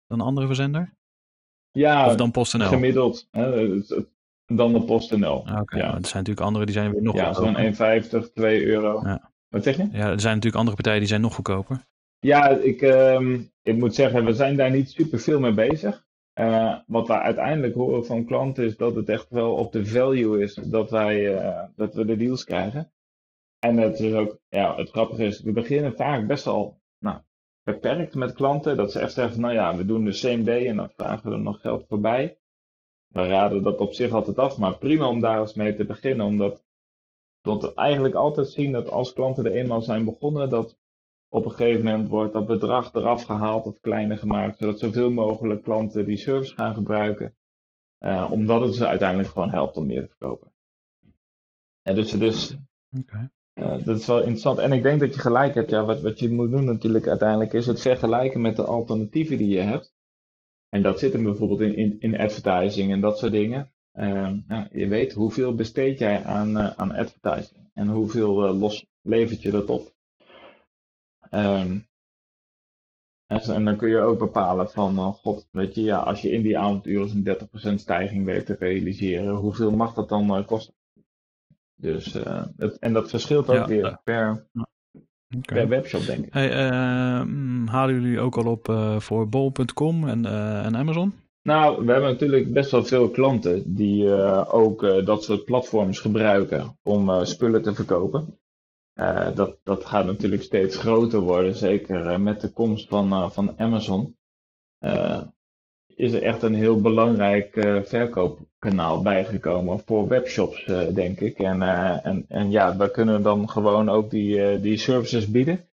[0.06, 0.94] dan andere verzender?
[1.70, 2.68] Ja, of dan PostNL?
[2.68, 3.28] gemiddeld.
[3.30, 3.80] Hè,
[4.46, 5.36] dan de PostNL.
[5.36, 5.86] Oké, okay, ja.
[5.86, 9.00] er zijn natuurlijk andere die zijn weer nog Ja, zo'n 1,50, 2 euro.
[9.04, 9.30] Ja.
[9.48, 9.88] Wat zeg je?
[9.92, 11.86] Ja, er zijn natuurlijk andere partijen die zijn nog goedkoper.
[12.18, 16.06] Ja, ik, um, ik moet zeggen, we zijn daar niet super veel mee bezig.
[16.40, 20.42] Uh, wat we uiteindelijk horen van klanten is dat het echt wel op de value
[20.42, 22.92] is dat wij uh, dat we de deals krijgen.
[23.58, 27.20] En het is ook, ja, het grappige is, we beginnen vaak best al nou,
[27.62, 28.76] beperkt met klanten.
[28.76, 31.36] Dat ze echt zeggen, nou ja, we doen de same day en dan vragen we
[31.36, 32.38] er nog geld voorbij.
[33.08, 36.26] We raden dat op zich altijd af, maar prima om daar eens mee te beginnen,
[36.26, 36.64] omdat
[37.40, 40.78] dat we eigenlijk altijd zien dat als klanten er eenmaal zijn begonnen, dat
[41.28, 45.62] op een gegeven moment wordt dat bedrag eraf gehaald of kleiner gemaakt, zodat zoveel mogelijk
[45.62, 47.36] klanten die service gaan gebruiken,
[48.00, 50.52] uh, omdat het ze uiteindelijk gewoon helpt om meer te verkopen.
[51.82, 52.56] En dus, dus
[52.98, 53.30] okay.
[53.58, 54.58] Dat is wel interessant.
[54.58, 57.52] En ik denk dat je gelijk hebt, ja, wat, wat je moet doen natuurlijk uiteindelijk
[57.52, 59.92] is het vergelijken met de alternatieven die je hebt.
[60.68, 63.72] En dat zit hem bijvoorbeeld in, in, in advertising en dat soort dingen.
[63.94, 68.86] Uh, ja, je weet hoeveel besteed jij aan, uh, aan advertising en hoeveel uh, los
[69.02, 69.94] levert je dat op.
[71.30, 71.86] Um,
[73.28, 76.42] en dan kun je ook bepalen van, uh, god, weet je, ja, als je in
[76.42, 80.74] die avonduren een 30% stijging weet te realiseren, hoeveel mag dat dan kosten?
[81.80, 82.12] Dus,
[82.56, 84.46] het, en dat verschilt ook ja, weer per,
[85.36, 85.58] okay.
[85.58, 86.32] per webshop, denk ik.
[86.32, 90.24] Hey, ehm, halen jullie ook al op voor bol.com en,
[90.64, 91.12] en Amazon?
[91.42, 94.12] Nou, we hebben natuurlijk best wel veel klanten die
[94.46, 98.38] ook dat soort platforms gebruiken om spullen te verkopen.
[99.34, 104.16] dat, dat gaat natuurlijk steeds groter worden, zeker met de komst van, van Amazon.
[105.98, 107.50] Is er echt een heel belangrijk
[107.84, 111.38] verkoopkanaal bijgekomen voor webshops, denk ik.
[111.38, 111.62] En,
[112.02, 115.68] en, en ja, we kunnen dan gewoon ook die, die services bieden.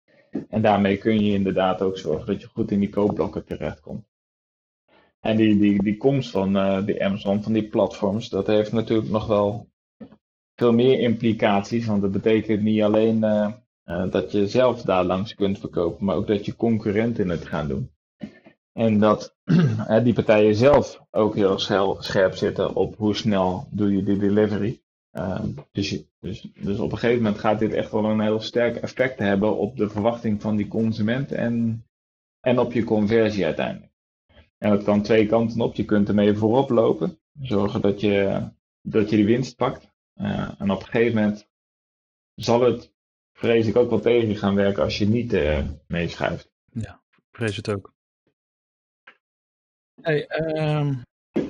[0.49, 4.05] En daarmee kun je inderdaad ook zorgen dat je goed in die koopblokken terechtkomt.
[5.19, 9.09] En die, die, die komst van uh, die Amazon, van die platforms, dat heeft natuurlijk
[9.09, 9.67] nog wel
[10.55, 11.85] veel meer implicaties.
[11.85, 13.51] Want dat betekent niet alleen uh,
[13.85, 17.67] uh, dat je zelf daar langs kunt verkopen, maar ook dat je concurrenten het gaan
[17.67, 17.91] doen.
[18.73, 19.35] En dat
[20.03, 21.59] die partijen zelf ook heel
[21.99, 24.81] scherp zitten op hoe snel doe je die delivery.
[25.71, 28.75] dus, je, dus, dus op een gegeven moment gaat dit echt wel een heel sterk
[28.75, 31.85] effect hebben op de verwachting van die consument en,
[32.39, 33.93] en op je conversie uiteindelijk.
[34.63, 35.75] En dat kan twee kanten op.
[35.75, 37.19] Je kunt ermee voorop lopen.
[37.41, 38.47] Zorgen dat je,
[38.81, 39.91] dat je die winst pakt.
[40.15, 41.47] Uh, en op een gegeven moment
[42.35, 42.93] zal het,
[43.33, 46.51] vrees ik, ook wel tegen gaan werken als je niet uh, meeschuift.
[46.71, 47.92] Ja, vrees het ook.
[50.03, 51.01] Hey, um,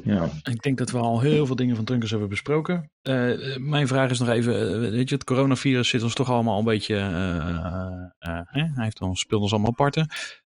[0.03, 0.29] Ja.
[0.43, 2.91] Ik denk dat we al heel veel dingen van Trunkers hebben besproken.
[3.07, 6.59] Uh, mijn vraag is nog even, uh, weet je, het coronavirus zit ons toch allemaal
[6.59, 10.07] een beetje, uh, hij heeft ons, speelt ons allemaal parten.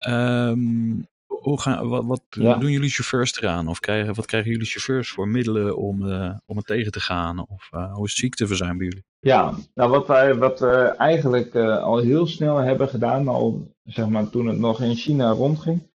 [0.07, 2.55] Um, hoe gaan, wat, wat ja.
[2.55, 3.67] doen jullie chauffeurs eraan?
[3.67, 6.03] Of krijgen, wat krijgen jullie chauffeurs voor middelen om,
[6.45, 7.47] om het tegen te gaan?
[7.47, 9.03] Of hoe is het ziekteverzuim bij jullie?
[9.19, 14.29] Ja, nou wat wij wat we eigenlijk al heel snel hebben gedaan, al zeg maar
[14.29, 15.89] toen het nog in China rondging,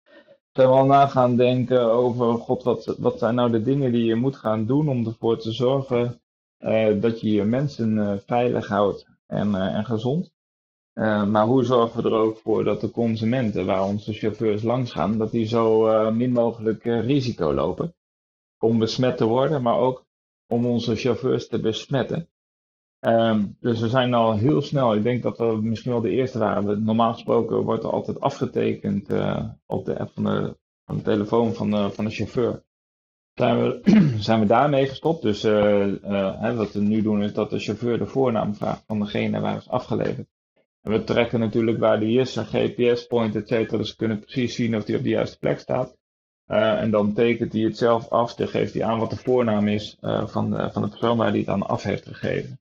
[0.53, 4.05] zijn we al na gaan denken over, god, wat, wat zijn nou de dingen die
[4.05, 6.21] je moet gaan doen om ervoor te zorgen
[6.59, 10.33] uh, dat je je mensen uh, veilig houdt en, uh, en gezond.
[10.95, 15.19] maar hoe zorgen we er ook voor dat de consumenten, waar onze chauffeurs langs gaan,
[15.19, 17.95] dat die zo min mogelijk risico lopen
[18.59, 20.05] om besmet te worden, maar ook
[20.49, 22.29] om onze chauffeurs te besmetten.
[23.01, 26.39] Um, dus we zijn al heel snel, ik denk dat we misschien wel de eerste
[26.39, 26.85] waren.
[26.85, 31.55] Normaal gesproken wordt er altijd afgetekend uh, op de app van de, van de telefoon
[31.55, 32.65] van de, van de chauffeur.
[33.35, 33.81] Zijn we,
[34.19, 35.23] zijn we daarmee gestopt.
[35.23, 38.85] Dus uh, uh, hè, wat we nu doen is dat de chauffeur de voornaam vraagt
[38.87, 40.29] van degene waar is afgeleverd.
[40.83, 43.77] En we trekken natuurlijk waar die is, een GPS-point, et cetera.
[43.77, 45.97] Dus we kunnen precies zien of die op de juiste plek staat.
[46.47, 49.97] en dan tekent hij het zelf af, dan geeft hij aan wat de voornaam is
[50.25, 52.61] van, de, van de persoon waar hij het aan af heeft gegeven.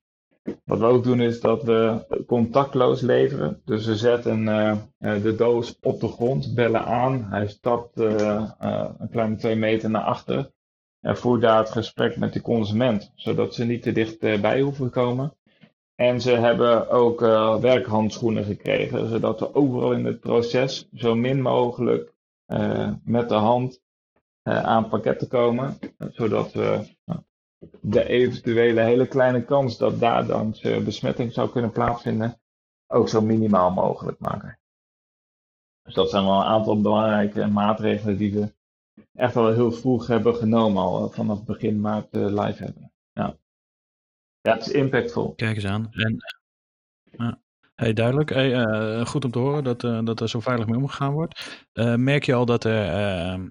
[0.63, 3.61] Wat we ook doen is dat we contactloos leveren.
[3.65, 7.23] Dus we zetten uh, de doos op de grond, bellen aan.
[7.29, 10.51] Hij stapt uh, uh, een kleine twee meter naar achter.
[11.01, 15.33] En voert daar het gesprek met de consument, zodat ze niet te dichtbij hoeven komen.
[15.95, 17.19] En ze hebben ook
[17.61, 22.13] werkhandschoenen gekregen, zodat we overal in het proces zo min mogelijk
[23.03, 23.81] met de hand
[24.43, 25.77] aan pakketten komen.
[26.11, 26.79] Zodat we
[27.81, 32.39] de eventuele hele kleine kans dat daar dan besmetting zou kunnen plaatsvinden
[32.87, 34.59] ook zo minimaal mogelijk maken.
[35.83, 38.53] Dus dat zijn wel een aantal belangrijke maatregelen die we
[39.13, 42.91] echt wel heel vroeg hebben genomen, al vanaf begin maart uh, live hebben.
[43.13, 43.37] Ja.
[44.41, 45.35] ja, het is impactvol.
[45.35, 45.89] Kijk eens aan.
[45.91, 46.17] En,
[47.93, 48.29] duidelijk.
[48.29, 51.67] Hey, uh, goed om te horen dat, dat er zo veilig mee omgegaan wordt.
[51.95, 53.49] Merk je al dat er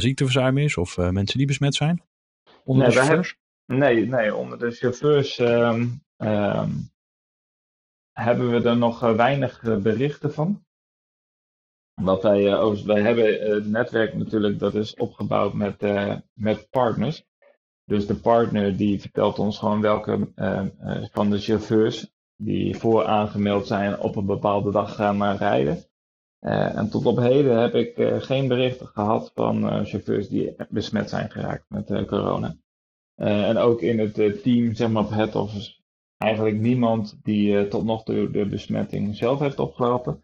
[0.00, 2.02] ziekteverzuim is of mensen die besmet zijn?
[2.70, 3.38] Onder nee, de chauffeurs?
[3.66, 6.90] nee, nee, onder de chauffeurs um, um,
[8.12, 10.64] hebben we er nog weinig berichten van.
[11.94, 17.24] Wat wij, uh, wij hebben het netwerk natuurlijk, dat is opgebouwd met, uh, met partners.
[17.84, 20.66] Dus de partner die vertelt ons gewoon welke uh,
[21.12, 25.84] van de chauffeurs die voor aangemeld zijn op een bepaalde dag gaan rijden.
[26.40, 31.64] En tot op heden heb ik geen berichten gehad van chauffeurs die besmet zijn geraakt
[31.68, 32.56] met corona.
[33.14, 35.74] en ook in het team, zeg maar op head office,
[36.16, 40.22] eigenlijk niemand die tot nog toe de besmetting zelf heeft opgelopen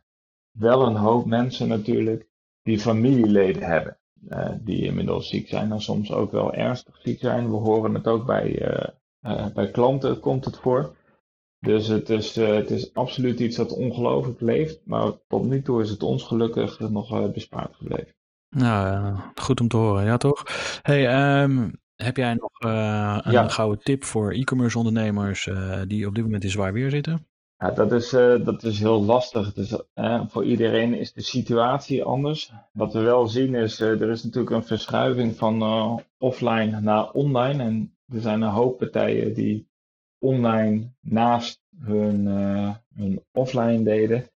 [0.59, 2.29] wel een hoop mensen natuurlijk
[2.62, 3.98] die familieleden hebben.
[4.64, 7.50] Die inmiddels ziek zijn en soms ook wel ernstig ziek zijn.
[7.50, 8.81] We horen het ook bij,
[9.55, 10.96] bij klanten komt het voor.
[11.61, 14.81] Dus het is, het is absoluut iets dat ongelooflijk leeft.
[14.85, 18.14] Maar tot nu toe is het ons gelukkig nog bespaard gebleven.
[18.51, 20.42] Nou, goed om te horen, ja toch?
[20.83, 23.49] Hey, um, heb jij nog een ja.
[23.49, 25.49] gouden tip voor e-commerce ondernemers
[25.87, 27.27] die op dit moment in zwaar weer zitten?
[27.59, 29.53] Ja, dat is, uh, dat is heel lastig.
[29.53, 32.53] Dus, uh, voor iedereen is de situatie anders.
[32.73, 35.62] Wat we wel zien is, uh, er is natuurlijk een verschuiving van
[36.19, 37.62] offline naar online.
[37.62, 39.69] En er zijn een hoop partijen die
[40.18, 42.26] online naast hun,
[42.94, 44.31] hun offline deden.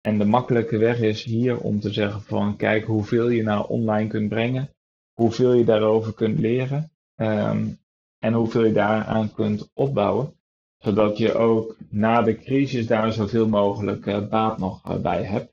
[0.00, 4.08] en de makkelijke weg is hier om te zeggen van kijk hoeveel je nou online
[4.08, 4.70] kunt brengen.
[5.12, 6.90] Hoeveel je daarover kunt leren.
[7.16, 7.78] Um,
[8.18, 10.34] en hoeveel je daaraan kunt opbouwen
[10.80, 15.52] zodat je ook na de crisis daar zoveel mogelijk uh, baat nog bij hebt.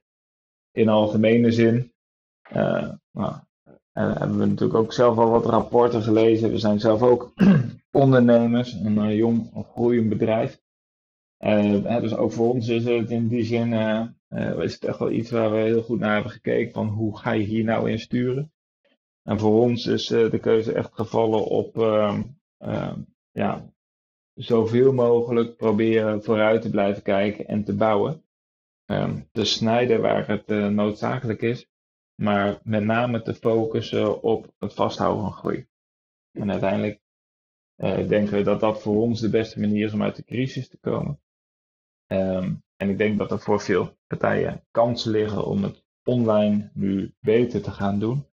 [0.72, 1.94] In algemene zin
[2.54, 3.36] uh, nou,
[3.98, 6.52] hebben we natuurlijk ook zelf al wat rapporten gelezen.
[6.52, 7.34] We zijn zelf ook
[7.92, 10.62] ondernemers, een jong of groeiend bedrijf.
[12.02, 13.74] dus ook voor ons is het in die zin
[14.60, 17.32] is het echt wel iets waar we heel goed naar hebben gekeken van hoe ga
[17.32, 18.52] je hier nou in sturen.
[19.24, 22.22] En voor ons is de keuze echt gevallen op ehm,
[22.58, 23.00] ehm,
[23.32, 23.72] ja,
[24.34, 28.22] zoveel mogelijk proberen vooruit te blijven kijken en te bouwen.
[28.86, 31.70] Um, te snijden waar het noodzakelijk is,
[32.22, 35.68] maar met name te focussen op het vasthouden van groei.
[36.32, 37.02] En uiteindelijk
[37.78, 40.68] uh, denken we dat dat voor ons de beste manier is om uit de crisis
[40.68, 41.20] te komen.
[42.08, 47.14] Um, en ik denk dat er voor veel partijen kansen liggen om het online nu
[47.20, 48.26] beter te gaan doen.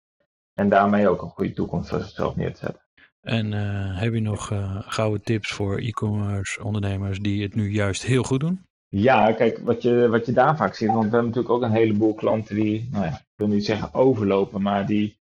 [0.54, 2.82] En daarmee ook een goede toekomst voor zichzelf neer te zetten.
[3.20, 8.02] En uh, heb je nog uh, gouden tips voor e-commerce ondernemers die het nu juist
[8.02, 8.66] heel goed doen?
[8.94, 11.76] Ja, kijk, wat je, wat je daar vaak ziet, want we hebben natuurlijk ook een
[11.76, 15.20] heleboel klanten die, nou ja, ik wil niet zeggen overlopen, maar die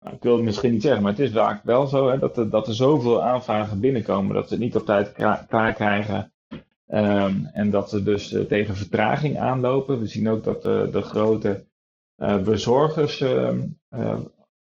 [0.00, 2.36] nou, ik wil het misschien niet zeggen, maar het is vaak wel zo hè, dat,
[2.36, 5.12] er, dat er zoveel aanvragen binnenkomen dat ze het niet op tijd
[5.48, 6.32] klaar krijgen.
[6.86, 9.98] Ehm, en dat ze dus eh, tegen vertraging aanlopen.
[9.98, 11.66] We zien ook dat de grote
[12.16, 13.66] uh, bezorgers ehm,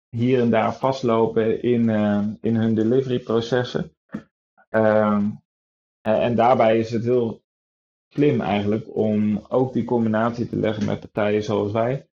[0.08, 1.88] hier en daar vastlopen in,
[2.40, 3.92] in hun deliveryprocessen.
[4.70, 5.42] Um,
[6.00, 7.42] en daarbij is het heel
[8.12, 12.08] slim eigenlijk om ook die combinatie te leggen met partijen zoals wij.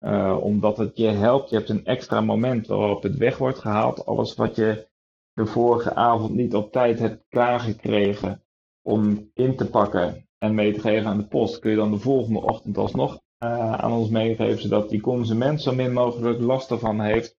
[0.00, 4.06] Uh, omdat het je helpt, je hebt een extra moment waarop het weg wordt gehaald.
[4.06, 4.88] Alles wat je
[5.32, 8.42] de vorige avond niet op tijd hebt klaargekregen
[8.82, 11.98] om in te pakken en mee te geven aan de post, kun je dan de
[11.98, 17.00] volgende ochtend alsnog uh, aan ons meegeven, zodat die consument zo min mogelijk last ervan
[17.00, 17.36] heeft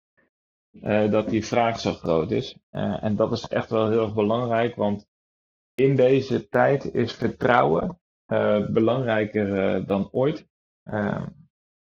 [0.73, 2.57] uh, dat die vraag zo groot is.
[2.71, 5.07] en dat is echt wel heel erg belangrijk, want
[5.75, 7.99] in deze tijd is vertrouwen
[8.73, 10.49] belangrijker dan ooit.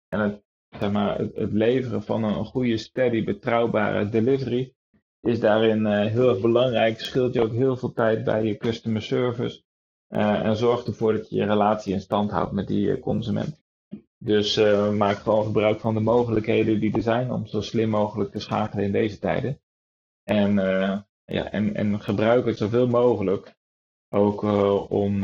[0.07, 4.73] en het zeg maar, het, leveren van een, goede, steady, betrouwbare delivery
[5.21, 6.99] is daarin uh, heel erg belangrijk.
[6.99, 9.63] Scheelt je ook heel veel tijd bij je customer service.
[10.07, 13.63] En zorgt ervoor dat je je relatie in stand houdt met die consument.
[14.17, 14.57] Dus
[14.97, 18.85] maak gewoon gebruik van de mogelijkheden die er zijn om zo slim mogelijk te schakelen
[18.85, 19.61] in deze tijden.
[20.23, 20.53] En,
[21.25, 23.55] ja, en, en gebruik het zoveel mogelijk
[24.09, 24.43] ook
[24.89, 25.23] om,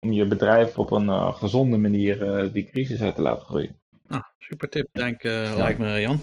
[0.00, 3.80] om je bedrijf op een gezonde manier die crisis uit te laten groeien.
[4.08, 6.20] Nou, super tip, denk uh, lijkt me, Jan.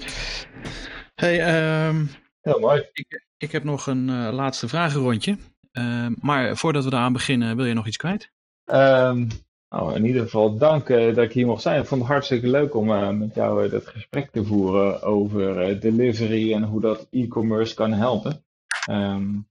[1.16, 2.10] Hey, um,
[2.42, 2.84] Heel mooi.
[2.94, 5.38] Ik, ik heb nog een laatste vragenrondje.
[5.74, 8.32] Uh, maar voordat we daaraan beginnen, wil je nog iets kwijt?
[8.66, 9.28] Um,
[9.70, 11.82] nou, in ieder geval dank dat ik hier mocht zijn.
[11.82, 16.64] Ik vond het hartstikke leuk om met jou dat gesprek te voeren over delivery en
[16.64, 18.44] hoe dat e-commerce kan helpen.
[18.90, 19.48] Um,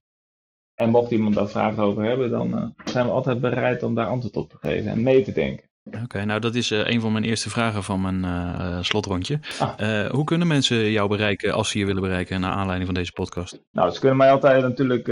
[0.79, 4.35] en mocht iemand daar vragen over hebben, dan zijn we altijd bereid om daar antwoord
[4.35, 5.67] op te geven en mee te denken.
[6.03, 9.39] Oké, nou dat is uh, een van mijn eerste vragen van mijn uh, slotrondje.
[9.59, 10.09] Ah.
[10.09, 13.63] hoe kunnen mensen jou bereiken als ze je willen bereiken naar aanleiding van deze podcast?
[13.71, 15.05] Nou, ze kunnen mij altijd natuurlijk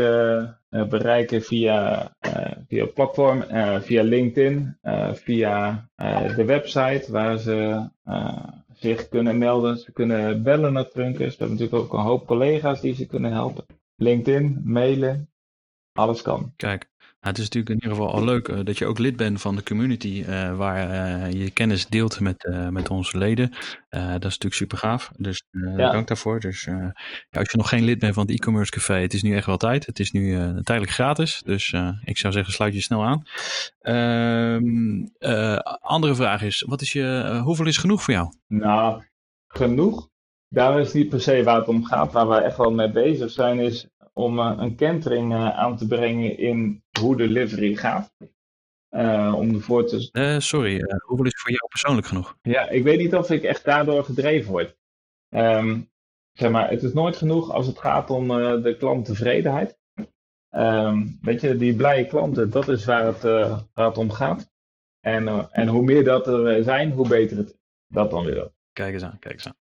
[0.69, 2.09] bereiken via,
[2.67, 3.43] via het platform,
[3.81, 4.77] via LinkedIn,
[5.13, 5.87] via
[6.35, 7.89] de website waar ze
[8.73, 9.77] zich kunnen melden.
[9.77, 11.37] Ze kunnen bellen naar Trunkers.
[11.37, 13.65] We hebben natuurlijk ook een hoop collega's die ze kunnen helpen.
[13.95, 15.29] LinkedIn, mailen,
[15.97, 16.53] alles kan.
[16.55, 19.41] Kijk, het is natuurlijk in ieder geval al leuk uh, dat je ook lid bent
[19.41, 23.49] van de community uh, waar uh, je kennis deelt met, met onze leden.
[23.89, 25.11] dat is natuurlijk super gaaf.
[25.17, 25.91] Dus ja.
[25.91, 26.39] dank daarvoor.
[26.39, 26.93] Dus ja,
[27.31, 29.57] als je nog geen lid bent van het e-commerce café, het is nu echt wel
[29.57, 29.85] tijd.
[29.85, 30.31] Het is nu
[30.63, 31.41] tijdelijk gratis.
[31.45, 33.23] Dus ik zou zeggen, sluit je snel aan.
[33.79, 35.05] Ehm,
[35.81, 38.33] andere vraag is, wat is je, hoeveel is genoeg voor jou?
[38.47, 39.03] Nou,
[39.47, 40.09] genoeg.
[40.49, 42.11] Daar is niet per se waar het om gaat.
[42.11, 45.87] Waar we echt wel mee bezig zijn, is om uh, een kentering uh, aan te
[45.87, 48.13] brengen in hoe de delivery gaat.
[48.89, 50.37] Uh, om ervoor te...
[50.41, 52.37] sorry, hoeveel is voor jou persoonlijk genoeg?
[52.41, 54.77] Ja, ik weet niet of ik echt daardoor gedreven word.
[55.29, 55.91] Um,
[56.33, 58.27] zeg maar, het is nooit genoeg als het gaat om
[58.61, 59.77] de klanttevredenheid.
[60.51, 63.21] Um, weet je, die blije klanten, dat is waar het,
[63.73, 64.51] waar het om gaat.
[64.99, 68.51] En, en hoe meer dat er zijn, hoe beter het dat dan weer.
[68.73, 69.57] Kijk eens aan, kijk eens aan.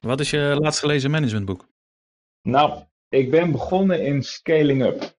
[0.00, 1.68] Wat is je laatst gelezen managementboek?
[2.42, 5.16] Nou, ik ben begonnen in Scaling Up.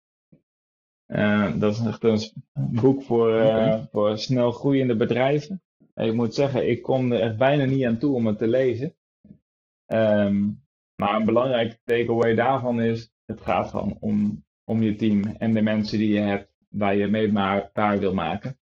[1.07, 2.21] Uh, dat is echt een
[2.53, 5.63] boek voor, uh, voor snel groeiende bedrijven.
[5.95, 8.97] ik moet zeggen, ik kom er echt bijna niet aan toe om het te lezen.
[9.87, 15.55] Um, maar een belangrijke takeaway daarvan is, het gaat gewoon om, om je team en
[15.55, 18.59] de mensen die je hebt, waar je mee maar, waar wil maken.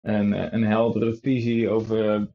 [0.00, 2.28] En uh, een heldere visie over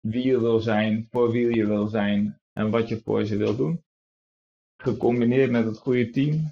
[0.00, 3.56] wie je wil zijn, voor wie je wil zijn en wat je voor ze wil
[3.56, 3.84] doen
[4.82, 6.50] gecombineerd met het goede team,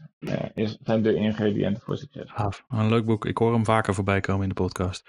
[0.54, 2.30] is, zijn de ingrediënten voor succes.
[2.30, 2.64] Gaaf.
[2.68, 3.26] Een leuk boek.
[3.26, 5.04] Ik hoor hem vaker voorbij komen in de podcast.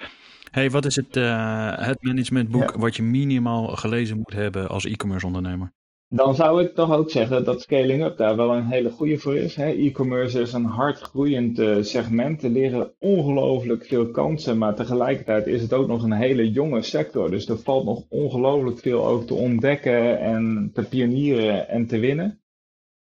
[0.52, 5.26] Hey, wat is het, uh, het managementboek wat je minimaal gelezen moet hebben als e-commerce
[5.26, 5.74] ondernemer?
[6.14, 9.36] Dan zou ik toch ook zeggen dat Scaling Up daar wel een hele goede voor
[9.36, 9.58] is.
[9.58, 12.44] E-commerce is een hard groeiend uh, segment.
[12.44, 17.30] Er liggen ongelooflijk veel kansen, maar tegelijkertijd is het ook nog een hele jonge sector.
[17.30, 22.41] Dus er valt nog ongelooflijk veel ook te ontdekken en te pionieren en te winnen.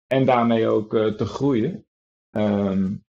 [0.09, 1.86] En daarmee ook uh, te groeien.
[2.30, 3.04] Um,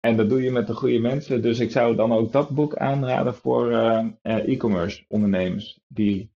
[0.00, 1.42] en dat doe je met de goede mensen.
[1.42, 6.32] Dus ik zou dan ook dat boek aanraden voor uh, e-commerce ondernemers die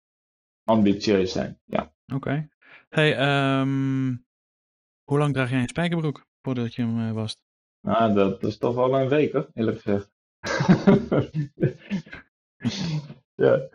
[0.64, 1.60] ambitieus zijn.
[1.64, 1.94] Ja.
[2.06, 2.14] Oké.
[2.14, 2.48] Okay.
[2.88, 4.26] Hey, um,
[5.04, 7.42] hoe lang draag jij een spijkerbroek voordat je hem wast?
[7.80, 10.12] Nou, dat is toch wel een week hoor, eerlijk gezegd.
[13.44, 13.68] ja.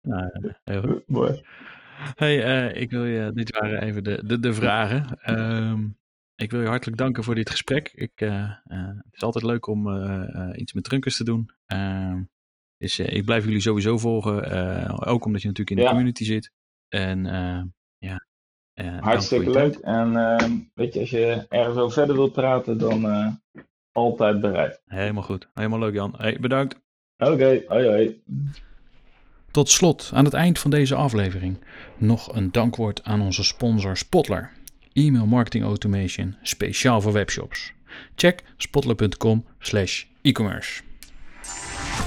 [0.00, 1.08] Nou, heel goed.
[1.08, 1.42] Mooi.
[2.14, 5.18] Hey, uh, ik wil je, dit waren even de, de, de vragen.
[5.40, 5.96] Um,
[6.34, 7.90] ik wil je hartelijk danken voor dit gesprek.
[7.94, 8.30] Ik, uh,
[8.66, 9.88] uh, het is altijd leuk om
[10.54, 11.50] iets met trunkers te doen.
[11.66, 12.22] Ehm,
[12.76, 15.06] dus ik blijf jullie sowieso volgen.
[15.06, 16.52] ook omdat je natuurlijk in de community zit.
[16.88, 17.24] En
[17.98, 18.26] ja,
[18.78, 19.74] Eh, Hartstikke leuk.
[19.74, 23.32] En ehm, weet je, als je ergens over verder wilt praten, dan eh,
[23.92, 24.82] altijd bereid.
[24.86, 25.48] Helemaal goed.
[25.54, 26.14] Helemaal leuk, Jan.
[26.16, 26.80] Hey, bedankt.
[27.16, 28.22] Oké, hoi hoi.
[29.50, 31.58] Tot slot, aan het eind van deze aflevering,
[31.96, 34.50] nog een dankwoord aan onze sponsor Spotler.
[34.92, 37.72] E-mail marketing automation, speciaal voor webshops.
[38.16, 40.82] Check spotler.com slash e-commerce.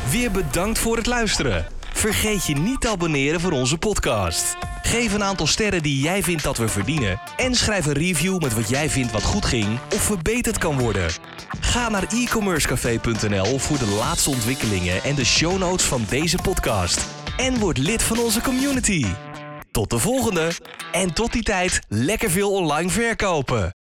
[0.10, 1.66] Weer bedankt voor het luisteren.
[1.94, 4.58] Vergeet je niet te abonneren voor onze podcast.
[4.82, 7.20] Geef een aantal sterren die jij vindt dat we verdienen.
[7.38, 11.10] En schrijf een review met wat jij vindt wat goed ging of verbeterd kan worden.
[11.60, 17.21] Ga naar e-commercecafé.nl voor de laatste ontwikkelingen en de show notes van deze podcast.
[17.42, 19.06] En word lid van onze community.
[19.72, 20.52] Tot de volgende.
[20.92, 23.74] En tot die tijd lekker veel online verkopen.